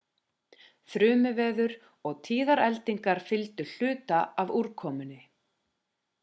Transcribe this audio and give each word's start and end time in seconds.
þrumuveður 0.93 1.75
og 2.11 2.15
tíðar 2.29 2.63
eldingar 2.69 3.21
fylgdu 3.29 3.67
hluta 3.75 4.23
af 4.45 4.57
úrkomunni 4.63 5.21